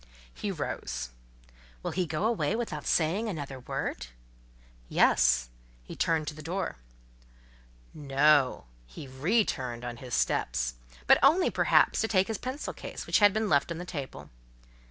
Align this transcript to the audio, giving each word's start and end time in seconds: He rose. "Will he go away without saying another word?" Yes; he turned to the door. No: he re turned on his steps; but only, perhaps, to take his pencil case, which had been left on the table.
He 0.33 0.49
rose. 0.49 1.11
"Will 1.83 1.91
he 1.91 2.07
go 2.07 2.25
away 2.25 2.55
without 2.55 2.87
saying 2.87 3.29
another 3.29 3.59
word?" 3.59 4.07
Yes; 4.89 5.49
he 5.83 5.95
turned 5.95 6.27
to 6.29 6.33
the 6.33 6.41
door. 6.41 6.77
No: 7.93 8.65
he 8.87 9.07
re 9.07 9.45
turned 9.45 9.85
on 9.85 9.97
his 9.97 10.15
steps; 10.15 10.73
but 11.05 11.19
only, 11.21 11.51
perhaps, 11.51 12.01
to 12.01 12.07
take 12.07 12.29
his 12.29 12.39
pencil 12.39 12.73
case, 12.73 13.05
which 13.05 13.19
had 13.19 13.31
been 13.31 13.47
left 13.47 13.71
on 13.71 13.77
the 13.77 13.85
table. 13.85 14.31